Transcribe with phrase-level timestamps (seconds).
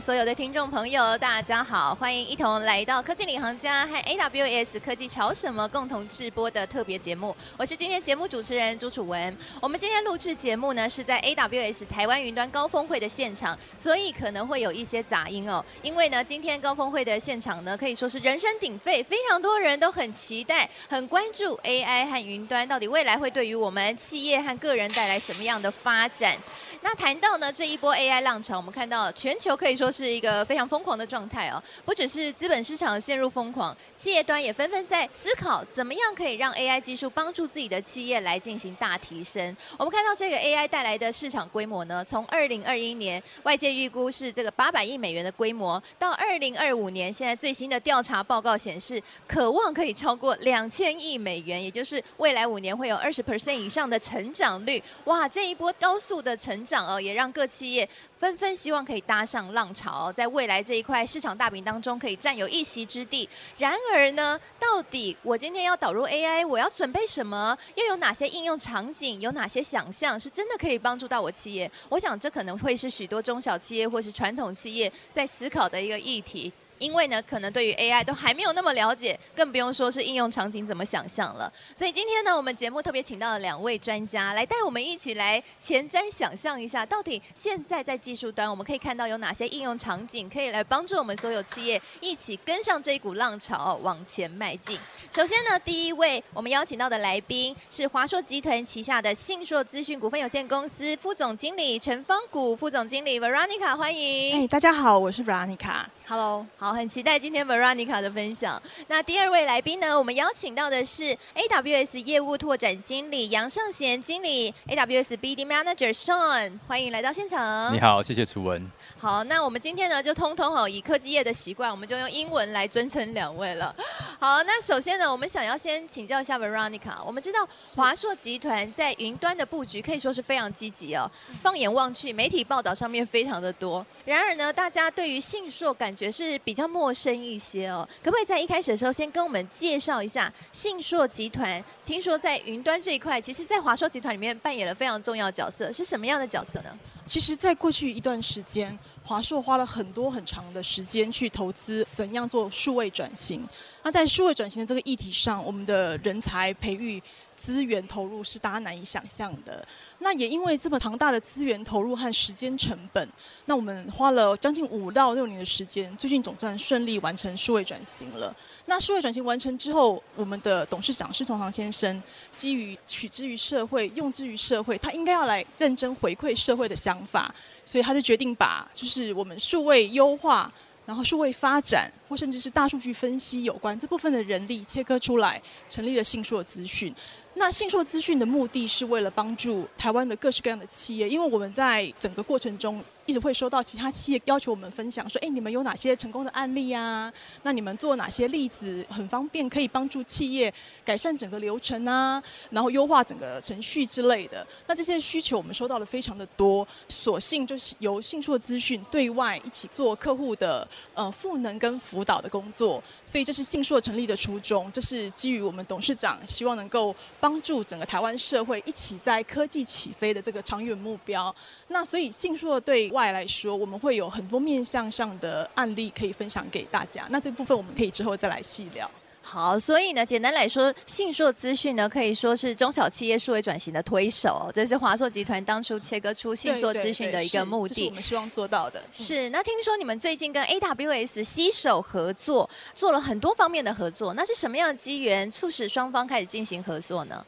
[0.00, 7.36] 所有的听众朋友，大家好，欢迎一同来到科技领航家和 AWS 科技潮什么共同制播的特别节目。
[7.58, 9.36] 我是今天节目主持人朱楚文。
[9.60, 15.62] 我们今天录制节目呢是在 AWS 台湾云端高峰会的现场，所以可能会有一些杂音哦。
[15.82, 26.38] 因为呢，今天高峰会的现场呢可以说是人声鼎沸，非常多人都很期待、很关注 AI 和云端到底未来会对于我们企业和个人带来什么样的发展。
[26.82, 39.54] 那谈到呢这一波 AI 浪潮，我们看到全球可以说是一个非常疯狂的状态哦，不只是资本市场陷入疯狂，企业端也纷纷在思考怎么样可以让 AI 技术帮助自己的企业来进行大提升。
[39.76, 54.82] 我们看到这个 AI 带来的市场规模呢，从二零二一年外界预估是这个八百亿美元的规模，到二零二五年，现在最新的调查报告显示，可望可以超过两千亿美元，也就是未来五年会有二十 percent 以上的成长率。
[55.04, 57.88] 哇，这一波高速的成长哦，也让各企业
[58.20, 63.28] 纷纷希望可以搭上浪潮，在未来这一块市场大饼当中可以占有一席之地。
[63.58, 67.58] 然而呢，到底我今天要导入 AI，我要准备什么？
[67.74, 69.18] 又有哪些应用场景？
[69.18, 71.68] 有哪些想象是真的可以帮助到我企业？
[71.88, 76.52] 我想这可能会是许多中小企业或是传统企业在思考的一个议题。
[76.80, 81.52] 因为呢，可能对于 AI 都还没有那么了解，更不用说是应用场景怎么想象了。
[81.76, 94.78] 所以今天呢，我们节目特别请到了两位专家来带我们一起来前瞻想象一下，到底现在在技术端我们可以看到有哪些应用场景，可以来帮助我们所有企业一起跟上这一股浪潮往前迈进。
[95.10, 104.42] 首先呢，第一位我们邀请到的来宾是华硕集团旗下的信硕资讯股份有限公司副总经理陈方谷副总经理 Veronica，欢迎。
[104.42, 105.84] 哎，大家好，我是 Veronica。
[106.10, 108.60] Hello，好，很期待今天 Veronica 的分享。
[108.88, 117.72] 那第二位来宾呢，我们邀请到的是 AWS 业务拓展经理杨尚贤经理，AWS BD Manager Sean，欢迎来到现场。
[117.72, 118.68] 你好，谢谢楚文。
[118.98, 123.72] 好，那我们今天呢，就通通哦，以科技业的习惯，我们就用英文来尊称两位了。
[124.18, 131.08] 好，那首先呢，我们想要先请教一下 Veronica，我们知道华硕集团在云端的布局可以说是非常积极哦。
[131.40, 133.86] 放眼望去，媒体报道上面非常的多。
[134.04, 137.86] 然而呢，大家对于信硕感觉是比较陌生一些哦。
[138.02, 141.62] 可不可以在一开始的时候先跟我们介绍一下信硕集团？
[141.84, 146.78] 听说在云端这一块，其实，在华硕集团里面扮演了非常重要角色，是什么样的角色呢？
[147.04, 153.46] 其实，在过去一段时间，华硕花了很多很长的时间去投资怎样做数位转型。
[153.82, 157.02] 那在数位转型的这个议题上，我们的人才培育。
[157.42, 159.66] 资源投入是大家难以想象的。
[160.00, 163.08] 那也因为这么庞大的资源投入和时间成本，
[163.46, 168.34] 那我们花了将近五到六年的时间，最近总算顺利完成数位转型了。
[168.66, 172.02] 那数位转型完成之后，我们的董事长施崇航先生
[172.32, 177.34] 基于取之于社会、用之于社会，他应该要来认真回馈社会的想法，
[177.64, 180.52] 所以他就决定把就是我们数位优化。
[180.86, 186.92] 然后数位发展或甚至是大数据分析有关这部分的人力切割出来，成立了信硕资讯。
[187.34, 192.82] 那信硕资讯的目的是为了帮助台湾的各式各样的企业，因为我们在整个过程中。
[193.06, 197.12] 一直会收到其他企业要求我们分享，说：“哎，你们有哪些成功的案例啊？
[197.42, 200.52] 那你们做哪些例子很方便，可以帮助企业
[200.84, 204.46] 改善整个流程啊，然后优化整个程序之类的。
[204.68, 212.82] 那这些需求我们收到的非常的多，索性就是由信硕资讯对外一起做客户的呃赋能跟服辅导的工作。
[213.04, 221.34] 所以这是信硕成立的初衷，这是基于我们董事长希望能够帮助整个台湾社会一起在科技起飞的这个长远目标。
[221.68, 227.06] 那所以信硕对外外来说，我们会有很多面向上的案例可以分享给大家。
[227.08, 228.88] 那这部分我们可以之后再来细聊。
[229.32, 237.84] 好，所以呢，简单来说，信硕资讯呢可以说是中小企业数位转型的推手，这是华硕集团当初切割出信硕资讯的一个目的。
[237.84, 238.82] 是我们希望做到的。
[238.90, 247.24] 是，那听说你们最近跟 AWS 携手合作，做了很多方面的合作，那是什么样的机缘促使双方开始进行合作呢？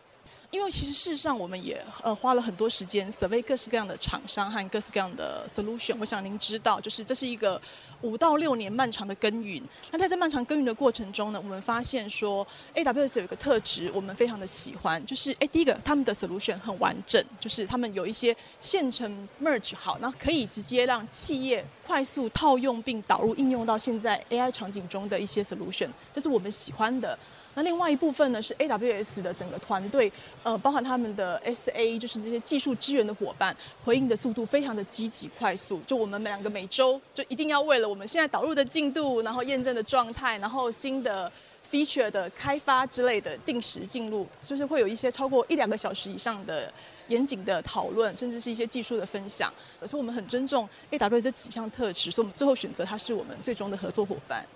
[0.50, 5.96] 因为其实事实上，我们也呃花了很多时间 survey 各式各样的厂商和各式各样的 solution。
[5.98, 7.58] 我想您知道，就是这是一个
[8.02, 9.62] 五到六年漫长的耕耘。
[9.90, 27.18] 那在这漫长耕耘的过程中呢，我们发现说，AWS 有一个特质，我们非常的喜欢，就是哎，第一个他们的 solution 很完整，就是他们有一些现成 merge 好，那可以直接让企业快速套用并导入应用到现在 AI 场景中的一些 solution，这是我们喜欢的。
[27.54, 30.10] 那另外一部分呢是 AWS 的整个团队，
[30.42, 33.54] 呃，包含他们的 SA，就是这些技术支援的伙伴，
[33.84, 35.80] 回应的速度非常的积极快速。
[35.86, 41.30] 就我们两个每周就一定要为了我们现在导入的进度，然后验证的状态，然后新的
[41.70, 46.72] feature 的开发之类的定时进入，就是会有一些超过一两个小时以上的
[47.08, 49.52] 严谨的讨论，甚至是一些技术的分享。
[49.86, 54.46] 所以我们很尊重 AWS 这几项特质，所以我们最后选择它是我们最终的合作伙伴。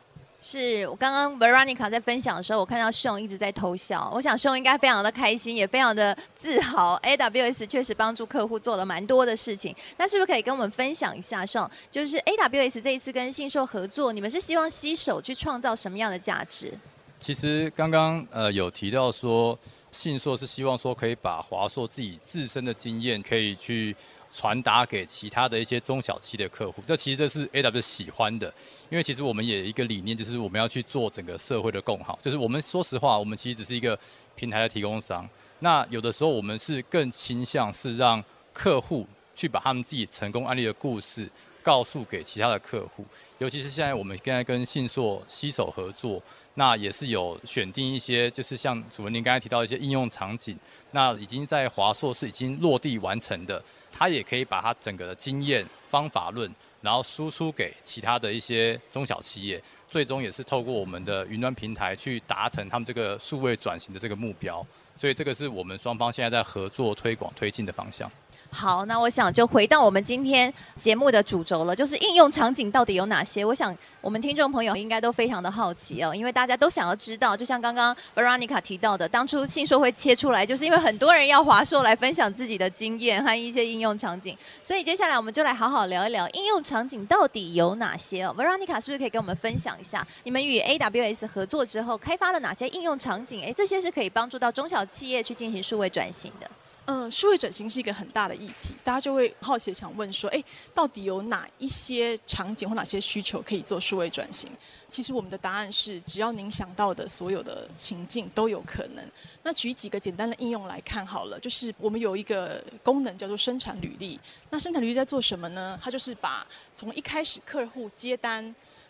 [0.49, 4.09] 是我刚刚 Veronica 在分享的时候，我看到胜一直在偷笑。
[4.15, 6.97] 我想胜应该非常的开心，也非常的自豪。
[7.03, 9.75] AWS 确实帮助客户做了蛮多的事情。
[9.97, 16.73] 那是不是可以跟我们分享一下胜就是 AWS 这一次跟信硕合作，你们是希望携手去创造什么样的价值？
[17.19, 19.59] 其实刚刚呃有提到说，
[19.91, 23.97] 信硕是希望说可以把华硕自己自身的经验可以去。
[24.31, 28.53] 传达给其他的一些中小企的客户，这其实这是 A W 喜欢的，
[28.91, 32.19] 因为其实我们也有一个理念，就是我们要去做整个社会的共好。
[32.23, 33.99] 就是我们说实话，我们其实只是一个
[34.35, 35.29] 平台的提供商。
[35.61, 41.29] 那有的时候我们是更倾向是让客户去把他们自己成功案例的故事
[41.63, 43.05] 告诉给其他的客户，
[43.39, 46.23] 尤其是现在我们现在跟信硕携手合作，
[46.55, 50.59] 那也是有选定一些，就是像主任您刚才提到一些应用场景，
[50.93, 53.63] 那已经在华硕是已经落地完成的。
[53.99, 64.65] 他也可以把他整个的经验、方法论，然后输出给其他的一些中小企业，最终也是透过我们的云端平台去达成他们这个数位转型的这个目标。
[64.95, 68.11] 所以这个是我们双方现在在合作推广推进的方向。
[68.57, 73.45] 好，那我想就回到我们今天节目的主轴了，就是应用场景到底有哪些？
[73.45, 77.37] 我想我们听众朋友应该都非常的好奇哦，因为大家都想要知道。
[77.37, 84.35] 就像刚刚 Veronica 提到的，当初信说会切出来，就是因为很多人要华硕来分享自己的经验和一些应用场景。
[84.63, 88.35] 所以接下来我们就来好好聊一聊应用场景到底有哪些哦。
[88.39, 93.43] Veronica 是不是可以跟我们分享一下，你们与 AWS 合作之后开发了哪些应用场景？
[93.43, 96.51] 诶，这些是可以帮助到中小企业去进行数位转型的。
[96.87, 100.43] 嗯，数位转型是一个很大的议题，大家就会好奇想问说，哎，
[100.73, 104.49] 到底有哪一些场景或哪些需求可以做数位转型？
[104.89, 109.05] 其实我们的答案是，只要您想到的所有的情境都有可能。
[109.43, 114.19] 那举几个简单的应用来看好了，就是我们有一个功能叫做生产履历。
[114.51, 115.77] 那生产履历在做什么呢？
[115.83, 116.47] 它就是把
[116.77, 118.45] 从一开始客户接单，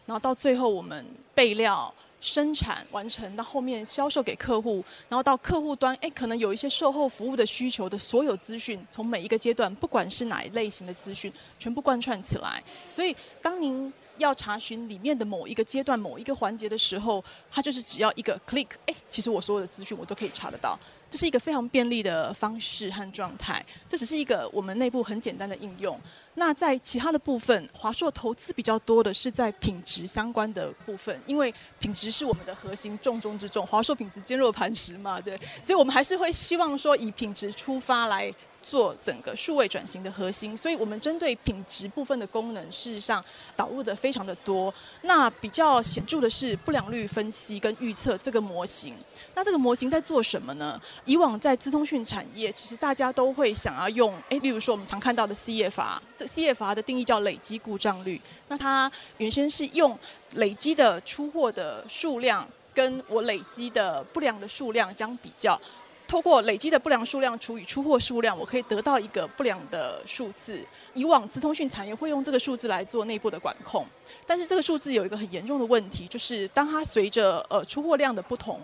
[0.04, 1.02] 然后到最后我们
[1.34, 1.92] 备料。
[2.26, 12.60] 生产完成到后面销售给客户，然后到客户端，哎，可能有一些售后服务的需求的所有资讯，从每一个阶段，不管是哪一类型的资讯，全部贯穿起来。
[12.90, 20.76] 所以，当您要查询里面的某一个阶段、某一个环节的时候，它就是只要一个 click，哎，其实我所有的资讯我都可以查得到。
[21.08, 23.64] 这是一个非常便利的方式和状态。
[23.88, 25.98] 这只是一个我们内部很简单的应用。
[26.38, 33.66] 那在其他的部分，华硕投资比较多的是在品质相关的部分，因为品质是我们的核心重中之重。
[33.66, 38.32] 华硕品质坚若磐石嘛，对，所以我们还是会希望说以品质出发来。
[38.66, 43.24] 做整个数位转型的核心，所以我们针对品质部分的功能，事实上
[43.54, 44.74] 导入的非常的多。
[45.02, 48.96] 那比较显著的是不良率分析跟预测这个模型。
[49.36, 50.80] 那这个模型在做什么呢？
[51.04, 58.20] 以往在资通讯产业，其实大家都会想要用，诶，例如说我们常看到的 CFR，这 CFR 的定义叫累积故障率。
[58.48, 59.96] 那它原先是用
[60.32, 65.60] 累积的出货的数量跟我累积的不良的数量将比较。
[66.06, 70.64] 透过累积的不良数量除以出货数量，我可以得到一个不良的数字。
[70.94, 73.84] 以往资通讯产业会用这个数字来做内部的管控，
[74.26, 78.60] 但是这个数字有一个很严重的问题，就是当它随着呃出货量的不同。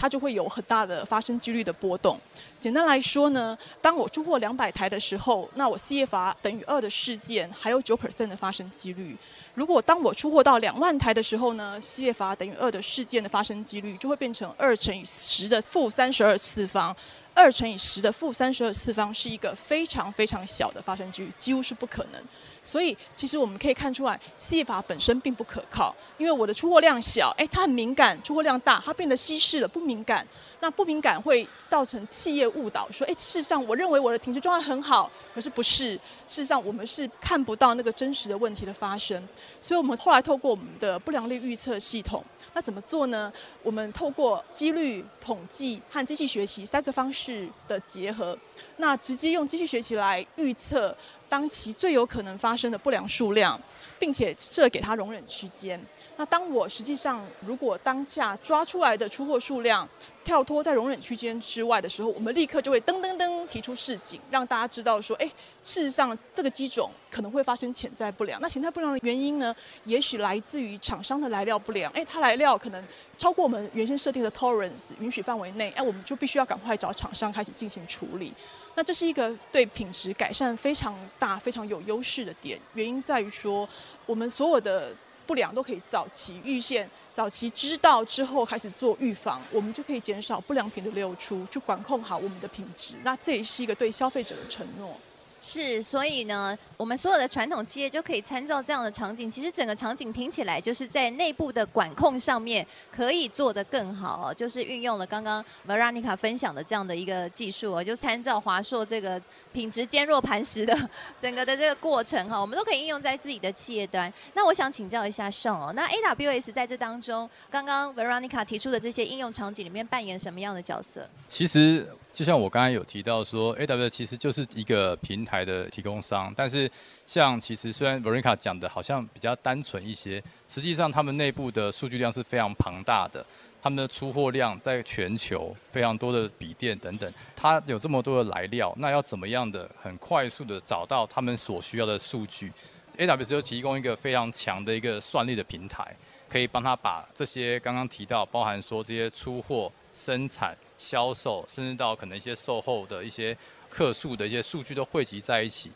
[0.00, 2.18] 它就会有很大的发生几率的波动。
[2.58, 9.14] 简单来说呢，当我出货两百台的时候，那我 CFR 等于二的事件还有九 percent 的发生几率。
[9.54, 16.96] 如果当我出货到两万台的时候呢，CFR 等于二的事件的发生几率就会变成二乘以十的负三十二次方。
[17.32, 22.20] 二乘以十的负三十二次方是一个非常非常小的发生几率，几乎是不可能。
[22.62, 30.26] 所以，其实我们可以看出来，C 法本身并不可靠，因为我的出货量小，哎，它很敏感；出货量大，它变得稀释了，不敏感。
[30.62, 35.92] 那不敏感会造成企业误导，说，哎，事实上我认为我的品质状态很好，可是不是。
[36.26, 39.26] 事实上，我们是看不到那个真实的问题的发生。
[39.60, 42.22] 所以我们后来透过我们的不良率预测系统。
[42.52, 43.32] 那怎么做呢？
[43.62, 48.36] 我们透过几率统计和机器学习三个方式的结合，
[48.78, 50.96] 那直接用机器学习来预测
[51.28, 53.60] 当期最有可能发生的不良数量，
[53.98, 55.80] 并且设给它容忍区间。
[56.20, 59.88] 那当我实际上如果当下抓出来的出货数量
[60.22, 65.26] 跳脱在容忍区间之外的时候，我们立刻就会噔噔噔提出示警，让大家知道说，哎，
[65.64, 68.38] 事实上这个机种可能会发生潜在不良。
[68.38, 72.84] 那潜在不良的原因呢，也许来自于厂商的来料不良，哎，它来料可能
[73.16, 78.30] 超过我们原先设定的 tolerance 允许范围内，哎，我们就必须要赶快找厂商开始进行处理。
[78.74, 83.66] 那这是一个对品质改善非常大、非常有优势的点，原因在于说
[84.04, 84.94] 我们所有的。
[85.30, 92.94] 不良都可以早期预现、早期知道之后开始做预防，我们就可以减少不良品的流出，去管控好我们的品质。
[93.04, 94.92] 那这也是一个对消费者的承诺。
[95.40, 99.30] 是，所以呢，我们所有的传统企业就可以参照这样的场景。
[99.30, 109.20] 其实整个场景听起来就是在内部的管控上面可以做得更好哦，就是运用了刚刚 Veronica 分享的这样的一个技术哦，就参照华硕这个
[109.50, 110.76] 品质坚若磐石的
[111.18, 114.12] 整个的这个过程哈，我们都可以应用在自己的企业端。
[114.34, 121.08] 那我想请教一下 Sean 哦，那 AWS 在这当中，刚刚 Veronica 提出的这些应用场景里面扮演什么样的角色？
[121.28, 121.88] 其实。
[122.12, 126.70] 就像我刚才有提到说，AWS 其实就是一个平台的提供商，但是
[127.06, 133.24] 像其实虽然 Verica 讲的好像比较单纯一些，实际上他们内部的数据量是非常庞大的，
[133.62, 142.52] 他们的出货量在全球非常多的笔电等等，它有这么多的来料，那要怎么样的很快速的找到他们所需要的数据
[142.98, 145.96] ？AWS 就提供一个非常强的一个算力的平台，
[146.28, 150.56] 可以帮他把这些刚刚提到，包含说这些出货、生产。
[150.78, 153.36] 销售，甚至到可能一些售后的一些
[153.68, 155.70] 客诉的一些数据都汇集在一起，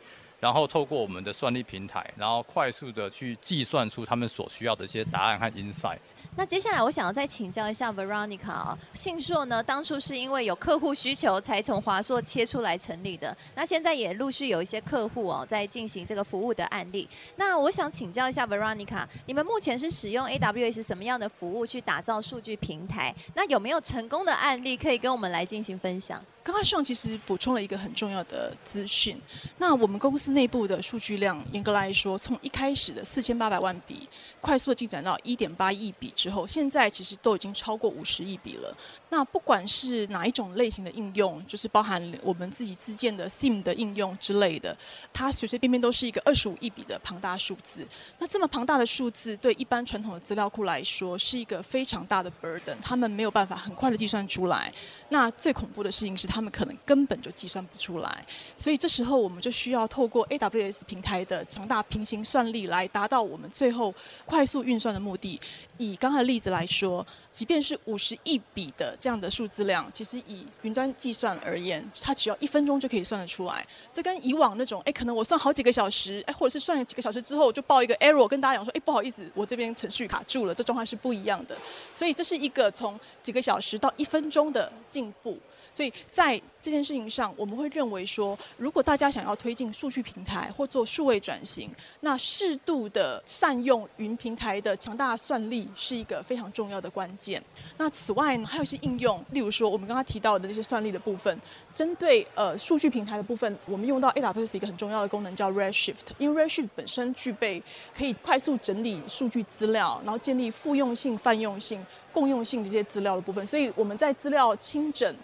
[0.45, 5.97] 然后透过我们的算力平台，然后快速的去计算出他们所需要的一些答案和 insight。
[6.37, 17.09] 那接下来我想要再请教一下 Veronica 啊，信硕呢当初是因为有客户需求才从华硕切出来成立的，那现在也陆续有一些客户哦在进行这个服务的案例。
[17.37, 23.15] 那我想请教一下 Veronica，你们目前是使用 AWS 什么样的服务去打造数据平台？
[23.35, 26.23] 那有没有成功的案例可以跟我们来进行分享？
[26.45, 29.19] 刚才上其实补充了一个很重要的资讯。
[29.57, 34.07] 那我们公司内部的数据量，严格来说，从一开始的四千八百万笔，
[34.43, 38.77] 快速的进展到一点八亿笔之后，现在其实都已经超过五十亿笔了。
[39.09, 44.77] 那不管是哪一种类型的应用，就是包含我们自己自建的 SIM 的应用之类的，
[45.15, 47.89] 它随随便便都是一个二十五亿笔的庞大数字。
[48.19, 54.71] 那这么庞大的数字，对一般传统的资料库来说，是一个非常大的 burden，他们没有办法很快的计算出来。
[55.09, 58.27] 那最恐怖的事情是，他们可能根本就计算不出来，
[58.57, 63.95] 所以这时候我们就需要透过 AWS 平台的强大平行算力来达到我们最后
[64.27, 65.41] 快速运算的目的。
[65.79, 73.65] 以刚才例子来说，即便是五十亿笔的这样的数字量，其实以云端计算而言，它只要一分钟就可以算得出来。
[73.93, 81.57] 这跟以往那种，哎，可能我算好几个小时，哎，或者是算了几个小时之后就报一个 error，跟大家讲说，哎，不好意思，我这边程序卡住了，这状况是不一样的。
[81.93, 85.39] 所以这是一个从几个小时到一分钟的进步。
[85.75, 91.69] 所以在这件事情上，我们会认为说，如果大家想要推进数据平台或做数位转型，
[92.01, 97.43] 那适度的善用云平台的强大算力是一个非常重要的关键。
[97.77, 101.39] 那此外呢，还有一些应用，例如说我们刚刚提到的那些算力的部分，
[101.75, 107.63] 针对呃数据平台的部分，我们用到 AWS 一个很重要的功能叫 Redshift，因为 Redshift 本身具备
[107.95, 115.15] 可以快速整理数据资料，然后建立复用性、泛用性、共用性这些资料的部分，所以我们在资料清整。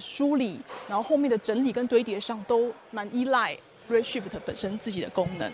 [0.00, 3.56] 梳理，然后后面的整理跟堆叠上都蛮依赖
[3.90, 5.52] Redshift 本身自己的功能。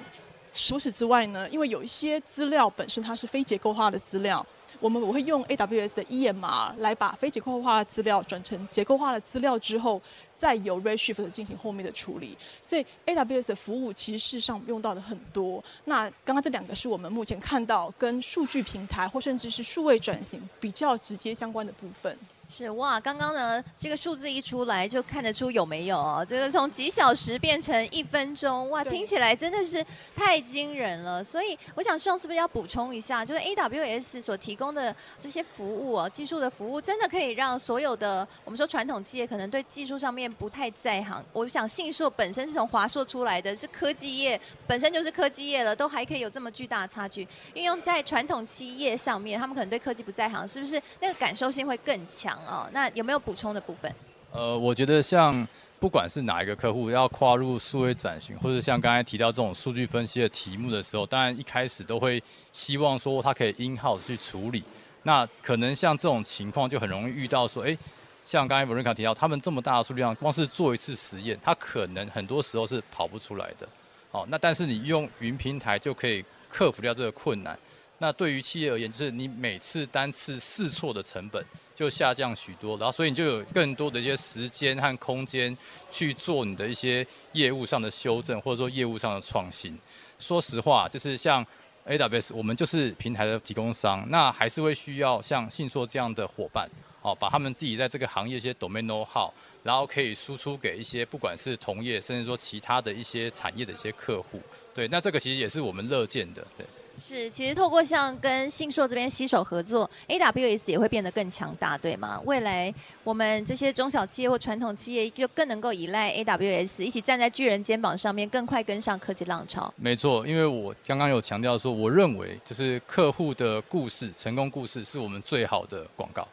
[0.52, 4.44] 除此之外呢，因为有一些资料本身它是非结构化的资料，
[4.80, 10.00] 我们我会用 AWS 的 EMR 来把非结构化的资料转成结构化的资料之后，
[10.34, 12.38] 再由 Redshift 进行后面的处理。
[12.62, 15.62] 所以 AWS 的服务其实事实上用到的很多。
[15.84, 22.16] 那刚刚这两个是我们目前看到跟数据平台或甚至是数位转型比较直接相关的部分。
[22.48, 26.24] 是哇，刚刚呢，这个数字一出来就看得出有没有哦。
[26.26, 29.84] 这个从几小时变成一分钟，哇，听起来真的是
[30.14, 31.22] 太惊人了。
[31.22, 41.24] 所以我想，Sean 是不是要补充一下，就是 AWS 所提供的这些服务哦，技术的服务，真的可以让所有的我们说传统企业可能对技术上面不太在行。
[41.32, 47.26] 我想信硕本身是从华硕出来的，是科技业，本身就是科技业了，都还可以有这么巨大的差距。
[47.54, 52.35] 运用在传统企业上面，他们可能对科技不在行，是不是那个感受性会更强？
[52.46, 53.92] 哦，那有没有补充的部分？
[54.32, 55.46] 呃，我觉得像
[55.78, 64.62] 不管是哪一个客户要跨入数位转型，或者像刚才提到这种数据分析的题目的时候，当然一开始都会希望说他可以 in house 去处理。
[65.02, 67.76] 那可能像这种情况就很容易遇到说，哎，
[68.24, 73.68] 像刚才 Veronica 提到，他们这么大的数据量，光是做一次实验，他可能很多时候是跑不出来的。
[74.10, 77.56] 好，那但是你用云平台就可以克服掉这个困难。
[77.98, 81.44] 那对于企业而言，就是你每次单次试错的成本
[81.76, 85.54] 就下降许多，然后所以你就有更多的一些时间和空间
[85.90, 89.78] 去做你的一些业务上的修正，或者说业务上的创新。
[90.18, 91.46] 说实话，就是像
[91.86, 96.66] AWS，我们就是平台的提供商，那还是会需要像信硕这样的伙伴，
[97.02, 99.30] 哦，把他们自己在这个行业一些 domain know-how，
[99.62, 104.40] 然后可以输出给一些不管是同业，甚至说其他的一些产业的一些客户。
[104.74, 106.66] 对，那这个其实也是我们乐见的，对。
[106.98, 112.20] 是，其实透过像跟信硕这边携手合作，AWS 也会变得更强大，对吗？
[112.24, 112.72] 未来
[113.04, 119.72] 我们这些中小企业或传统企业就更能够依赖 AWS，一起站在巨人肩膀上面，更快跟上科技浪潮。
[119.76, 126.26] 没错，因为我刚刚有强调说，我认为就是客户的故事、成功故事是我们最好的广告。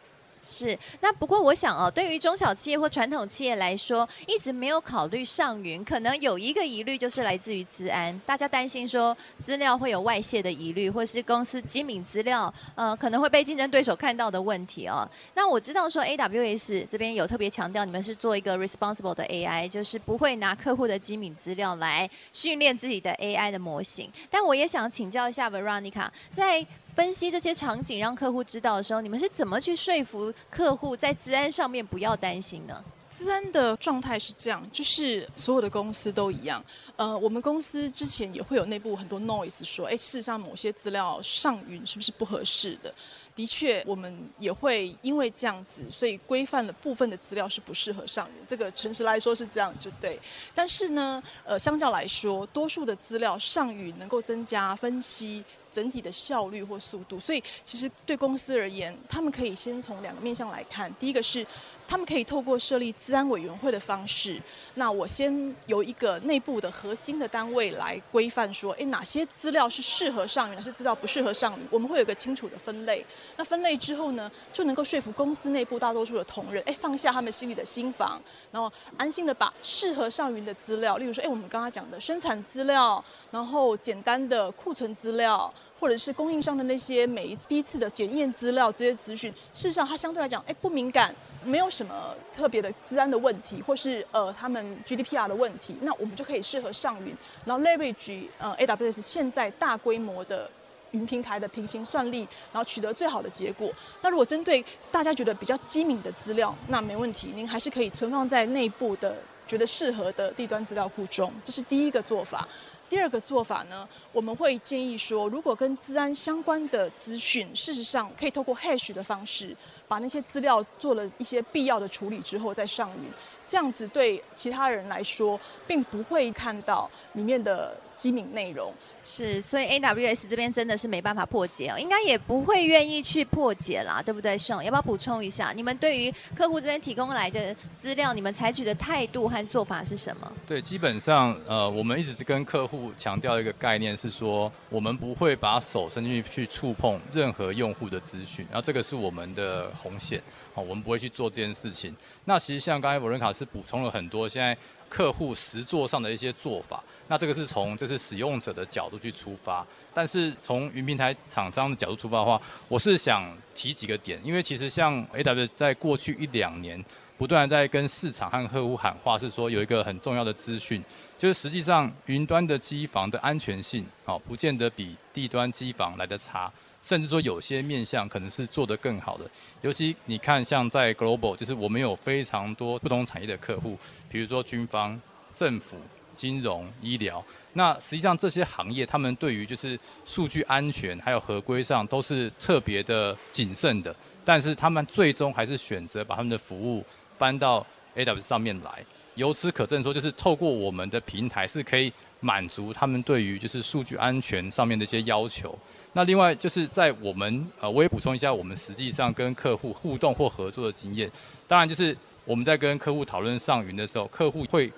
[0.46, 15.10] 是，那不过我想哦，对于中小企业或传统企业来说，一直没有考虑上云，可能有一个疑虑就是来自于资安，大家担心说资料会有外泄的疑虑，或是公司机敏资料呃可能会被竞争对手看到的问题哦。
[15.34, 24.12] 那我知道说 AWS 这边有特别强调，你们是做一个 responsible 的 AI，就是不会拿客户的机敏资料来训练自己的 AI 的模型。
[24.30, 32.84] 但我也想请教一下 Veronica，在分析这些场景，让客户知道的时候，你们是怎么去说服客户在资安上面不要担心呢？
[33.10, 36.64] 资安的状态是这样，就是所有的公司都一样。
[36.96, 42.94] 呃，我们公司之前也会有内部很多 noise 说，哎，事实上某些资料上云是不是不合适的？
[43.36, 48.46] 的确，我们也会因为这样子，所以规范了部分的资料是不适合上云。
[48.48, 50.20] 这个诚实来说是这样，就对。
[50.54, 55.44] 但是呢，呃，相较来说，多数的资料上云能够增加分析。
[55.74, 60.94] 整体的效率或速度，所以其实对公司而言，他们可以先从两个面向来看。
[61.00, 61.46] 第一个是，
[61.88, 64.42] 他们可以透过设立资安委员会的方式，
[64.76, 73.06] 那我先由一个内部的核心的单位来规范说，诶，哪些资料是适合上云，哪些资料不适合上云，我们会有个清楚的分类。
[73.38, 78.22] 那分类之后呢，就能够说服公司内部大多数的同仁，诶，放下他们心里的心防，
[78.52, 85.54] 然后安心的把适合上云的资料，例如说，诶，我们刚刚讲的生产资料，然后简单的库存资料。
[85.80, 91.14] 或者是供应商的那些每一批次的检验资料这些资讯，事实上它相对来讲，哎，不敏感，
[91.46, 100.50] 没有什么特别的资安的问题，或是呃他们 GDPR 的问题，那我们就可以适合上云，然后 leverage 呃 AWS 现在大规模的
[100.92, 103.72] 云平台的平行算力，然后取得最好的结果。
[104.02, 109.16] 那如果针对大家觉得比较机敏的资料，那没问题，您还是可以存放在内部的
[109.48, 112.48] 觉得适合的地端资料库中，这是第一个做法。
[112.94, 123.10] 第二个做法呢，我们会建议说，如果跟治安相关的资讯，事实上可以透过 hash 的方式，把那些资料做了一些必要的处理之后再上云，
[123.44, 128.72] 这样子对其他人来说，并不会看到里面的机敏内容。
[129.06, 134.38] 是，所以 AWS 这边真的是没办法破解哦，应该也不会愿意去破解啦，对不对？
[134.38, 135.52] 盛，要不要补充一下？
[135.54, 140.32] 你们对于客户这边提供来的资料，你们采取的态度和做法是什么？
[140.48, 150.18] 对，基本上呃，我们一直是跟客户强调一个概念，是说我们不会把手伸进去去触碰任何用户的资讯，然后这个是我们的红线，
[150.54, 151.94] 哦，我们不会去做这件事情。
[152.24, 156.82] 那其实像刚才 Veronica 是补充了很多现在客户实作上的一些做法。
[157.08, 166.84] 那这个是从就是使用者的角度去出发，但是从云平台厂商的角度出发的话，我是想提几个点，因为其实像 AWS 在过去一两年
[167.18, 170.82] 不断在跟市场和客户喊话，是说有一个很重要的资讯，
[171.20, 179.30] 就是实际上云端的机房的安全性，哦，不见得比地端机房来得差，甚至说有些面向可能是做得更好的。
[179.62, 183.78] 尤其你看，像在 Global，就是我们有非常多不同产业的客户，
[184.10, 185.00] 比如说军方、
[185.34, 185.76] 政府。
[186.14, 187.24] 金融、医疗，
[187.54, 196.86] 那实际上这些行业，他们对于就是数据安全还有合规上都是特别的谨慎的，但是他们最终还是选择把他们的服务
[197.18, 198.84] 搬到 AWS 上面来。
[199.16, 205.56] 由此可证说，就是透过我们的平台是可以满足他们对于就是数据安全上面的一些要求。
[205.94, 211.12] 那另外就是在我们呃，我也补充一下，我们实际上跟客户互动或合作的经验，
[211.48, 211.96] 当然就是
[212.26, 214.72] 我们在跟客户讨论上云的时候，客户会。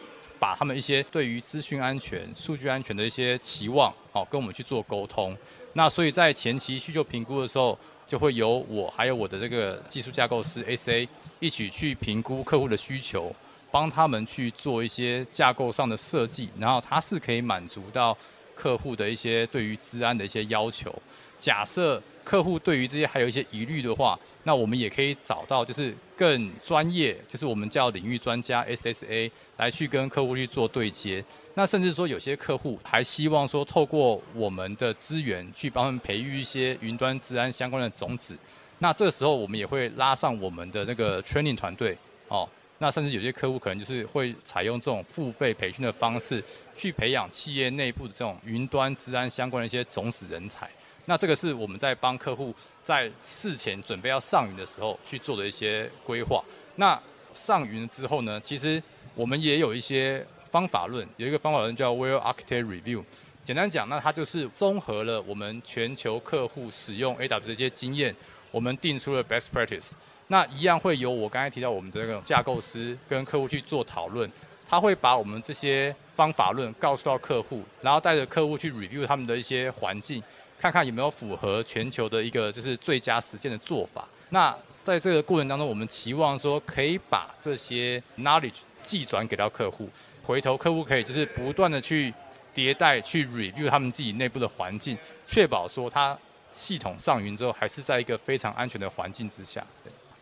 [0.45, 5.35] 把他们一些对于资讯安全、数据安全的一些期望，好，跟我们去做沟通。
[5.73, 11.07] 那所以在前期需求评估的时候，就会由我还有我的这个技术架构师 SA
[11.39, 13.35] 一起去评估客户的需求，
[13.71, 18.15] 帮他们去做一些架构上的设计，然后它是可以满足到
[18.53, 20.93] 客户的一些对于资安的一些要求。
[21.37, 31.23] 假设客户对于这些还有一些疑虑的话，那我们也可以找到就是更专业，就是我们叫领域专家 SSA 来去跟客户去做对接。
[31.53, 38.37] 那甚至说有些客户还希望说透过我们的资源去帮他们培育一些云端治安相关的种子。
[38.79, 42.47] 那这时候我们也会拉上我们的那个 training 团队哦。
[42.77, 46.43] 那甚至有些客户可能就是会采用这种付费培训的方式
[46.75, 50.69] 去培养企业内部的这种云端治安相关的一些种子人才。
[51.05, 56.43] 那这个是我们在帮客户在事前准备要上云的时候去做的一些规划。
[56.75, 56.99] 那
[57.33, 58.81] 上云之后呢，其实
[59.13, 63.03] 我们也有一些方法论，有一个方法论叫 Well Architect Review。
[63.43, 68.15] 简单讲，那它就是综合了我们全球客户使用 AWS 这些经验，
[68.49, 69.91] 我们定出了 Best Practice。
[70.27, 74.27] 那一样会由我刚才提到我们的这个架构师跟客户去做讨论，
[74.67, 80.23] 他会把我们这些方法论告诉到客户，然后带着客户去 review 他们的一些环境。
[80.59, 84.07] 看看有没有符合全球的一个就是最佳实践的做法。
[84.29, 89.89] 那在这个过程当中，我们期望说可以把这些 knowledge 寄转给到客户，
[90.23, 92.13] 回头客户可以就是不断的去
[92.53, 96.17] 迭代、去 review 他们自己内部的环境，确保说他
[96.55, 99.65] 系统上云之后还是在一个非常安全的环境之下。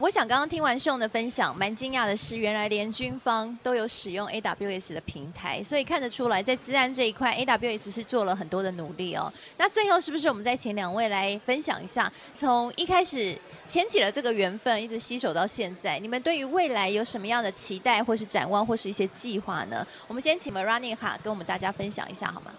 [0.04, 9.32] 我想刚刚听完秀的分享，蛮惊讶的是，原来连军方都有使用 AWS 的平台，所以看得出来，在治安这一块，AWS 是做了很多的努力哦。
[9.58, 13.34] 那最后是不是我们再请两位来分享一下，从一开始
[13.66, 19.88] 牵起了这个缘分，一直携手到现在，你们对于未来有什么样的期待，或是展望，或是一些计划呢？
[20.10, 22.54] 我们先请 Veronica 跟我们大家分享一下好吗？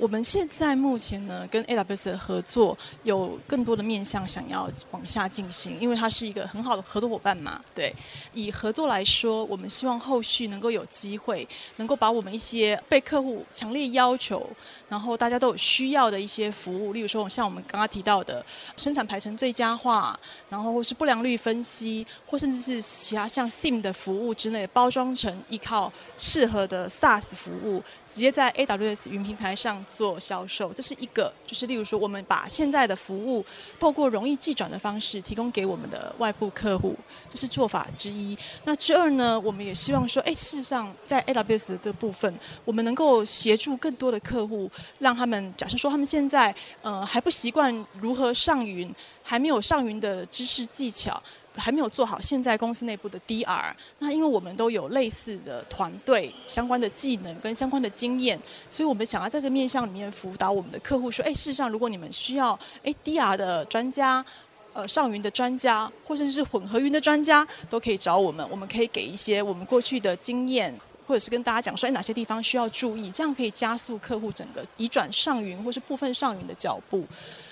[0.00, 7.62] 我们现在目前呢，跟 AWS 的合作有更多的面向想要往下进行，因为它是一个很好的合作伙伴嘛。
[7.74, 7.94] 对，
[8.32, 14.48] 以合作来说，我们希望后续能够有机会，能够把我们一些被客户强烈要求，
[14.88, 18.42] 然后大家都有需要的一些服务，例如说像我们刚刚提到的
[18.78, 29.84] 生产排程最佳化，然后或是不良率分析，或甚至是其他像 Sim 的服务之类，包装成依靠适合的 SaaS 服务，直接在 AWS 云平台上。
[29.94, 33.44] 做销售，这是一个，就是例如说，我们把现在的服务
[33.78, 36.96] 透过容易寄转的方式提供给我们的外部客户，
[37.28, 38.38] 这是做法之一。
[38.64, 42.32] 那之二呢，我们也希望说，哎，事实上在 AWS 的这部分，
[42.64, 51.20] 我们能够协助更多的客户，让他们假设说他们现在呃还不习惯如何上云，还没有上云的知识技巧。
[51.60, 64.24] 还没有做好现在公司内部的 DR，那因为我们都有类似的团队、相关的技能跟相关的经验，所以我们想要在这个面向里面辅导我们的客户说：哎，事实上，如果你们需要哎 DR 的专家，
[64.72, 70.74] 呃上云的专家，或者是混合云的专家，都可以找我们，我们可以给一些我们过去的经验，
[71.06, 77.04] 或者是跟大家讲说，哎哪些地方需要注意，这样可以加速客户整个移转上云或是部分上云的脚步。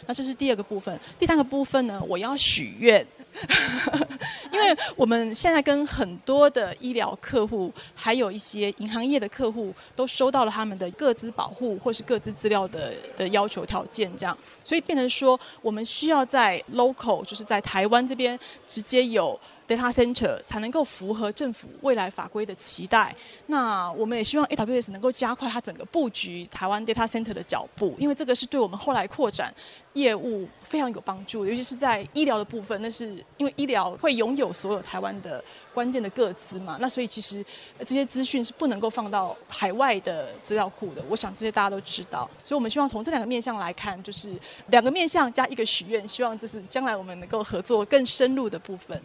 [0.07, 3.07] 那这是第二个部分，第三个部分呢，我要许愿。
[4.53, 19.39] 因为我们现在跟很多的医疗客户，还有一些银行业的客户，都收到了他们的各自保护或是各自资料的的要求条件，这样，所以变成说，我们需要在 local，就是在台湾这边直接有。
[19.69, 23.15] Data Center 才能够符合政府未来法规的期待。
[23.47, 29.53] 那我们也希望 AWS 能够加快它整个布局台湾 Data Center 的脚步，因为这个是对我们后来扩展
[29.93, 32.81] 业务非常有帮助，尤其是在医疗的部分。
[32.81, 37.45] 那是因为医疗会拥有所有台湾的关键的个资嘛，那所以其实
[37.81, 41.05] 这些资讯是不能够放到海外的资料库的。
[41.11, 44.33] 我想这些大家都知道，所以我们希望从这两个面向来看，就是
[44.69, 49.01] 两个面向加一个许愿，希望这是将来我们能够合作更深入的部分。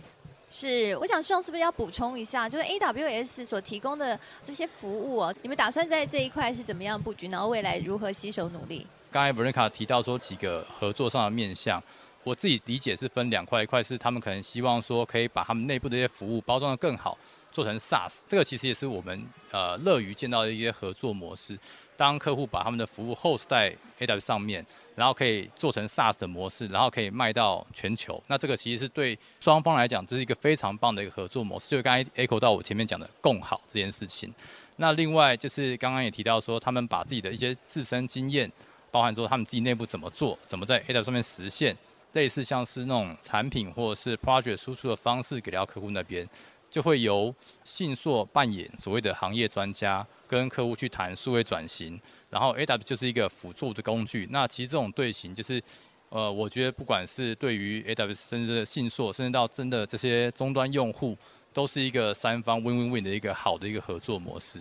[0.56, 8.86] 是，我想秀是不是要补充一下，就是 AWS 所提供的这些服务哦，你们打算在这一块是怎么样布局，然后未来如何携手努力？
[9.10, 11.82] 刚才 Veronica 提到说几个合作上的面向，
[12.24, 17.18] 我自己理解是分两块，一块是他们可能希望说可以把他们内部的一些服务包装得更好，
[17.52, 21.58] 做成 SaaS，这个其实也是我们呃乐于见到的一些合作模式。
[21.95, 28.21] 当客户把他们的服务 host 在 AWS 上面，然后可以做成 SaaS 的模式，然后可以卖到全球。
[28.27, 31.69] 那这个其实是对双方来讲，这是一个非常棒的一个合作模式。
[31.69, 34.34] 就刚才 echo 到我前面讲的共好这件事情。
[34.77, 38.51] 那另外就是刚刚也提到说，他们把自己的一些自身经验，
[38.89, 41.77] 包含说他们自己内部怎么做，怎么在 AWS 上面实现，
[42.13, 46.27] 类似像是那种产品或者是 project 输出的方式给到客户那边，
[46.69, 50.06] 就会由信硕扮演所谓的行业专家。
[50.38, 54.28] 跟客户去谈数位转型，然后 A W 就是一个辅助的工具。
[54.32, 55.62] 那其实这种队形就是，
[56.10, 61.17] 呃，我觉得不管是对于 A W，甚至信硕，甚至到真的这些终端用户，
[61.54, 64.60] 都是一个三方 win-win-win 的一个好的一个合作模式。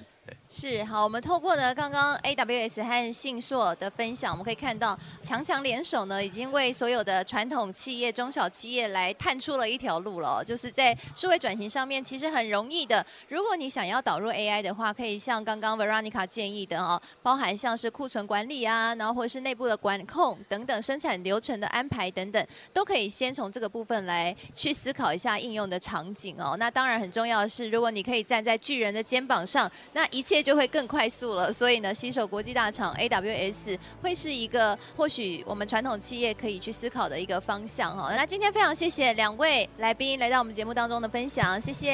[0.48, 10.44] 是好，我们透过呢刚刚 AWS 和信硕的分享，我们可以看到强强联手呢，已经为所有的传统企业、中小企业来探出了一条路了。
[10.44, 13.04] 就是在数位转型上面，其实很容易的。
[13.28, 26.56] 如果你想要导入 AI 的话，可以像刚刚 Veronica 建议的哦，包含像是库存管理啊，然后或者是内部的管控等等，生产流程的安排等等，都可以先从这个部分来去思考一下应用的场景哦。
[26.58, 31.52] 那当然很重要的是，如果你可以站在巨人的肩膀上，那一切就会更快速了。
[31.52, 38.14] 所以呢，携手国际大厂 AWS 会是一个或许我们传统企业可以去思考的一个方向哈。
[38.14, 41.92] 那今天非常谢谢两位来宾来到我们节目当中的分享，谢谢，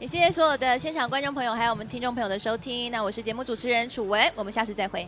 [0.00, 2.90] 也谢谢所有的现场观众朋友还有我们听众朋友的收听。
[2.90, 5.06] 那我是节目主持人楚文，我们下次再会。